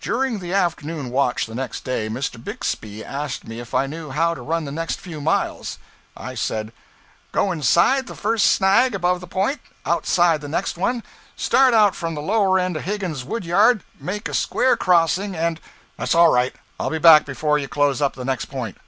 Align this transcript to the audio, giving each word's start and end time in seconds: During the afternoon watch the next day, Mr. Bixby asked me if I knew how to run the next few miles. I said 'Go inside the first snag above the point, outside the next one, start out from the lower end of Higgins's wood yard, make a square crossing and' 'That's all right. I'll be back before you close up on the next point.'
During 0.00 0.38
the 0.38 0.54
afternoon 0.54 1.10
watch 1.10 1.46
the 1.46 1.54
next 1.56 1.82
day, 1.82 2.08
Mr. 2.08 2.36
Bixby 2.38 3.04
asked 3.04 3.44
me 3.44 3.58
if 3.58 3.74
I 3.74 3.88
knew 3.88 4.10
how 4.10 4.32
to 4.32 4.40
run 4.40 4.66
the 4.66 4.70
next 4.70 5.00
few 5.00 5.20
miles. 5.20 5.78
I 6.16 6.36
said 6.36 6.72
'Go 7.32 7.50
inside 7.50 8.06
the 8.06 8.14
first 8.14 8.46
snag 8.46 8.94
above 8.94 9.20
the 9.20 9.26
point, 9.26 9.60
outside 9.84 10.42
the 10.42 10.48
next 10.48 10.76
one, 10.78 11.02
start 11.34 11.74
out 11.74 11.96
from 11.96 12.14
the 12.14 12.22
lower 12.22 12.56
end 12.56 12.76
of 12.76 12.84
Higgins's 12.84 13.24
wood 13.24 13.44
yard, 13.44 13.82
make 13.98 14.28
a 14.28 14.34
square 14.34 14.76
crossing 14.76 15.34
and' 15.34 15.60
'That's 15.96 16.14
all 16.14 16.30
right. 16.30 16.54
I'll 16.78 16.88
be 16.90 16.98
back 16.98 17.24
before 17.26 17.58
you 17.58 17.66
close 17.66 18.00
up 18.00 18.16
on 18.16 18.20
the 18.24 18.32
next 18.32 18.44
point.' 18.44 18.78